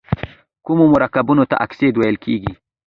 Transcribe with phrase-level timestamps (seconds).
[0.65, 2.51] کومو مرکبونو ته اکساید ویل کیږي؟